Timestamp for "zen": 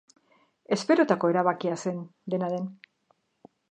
1.87-2.03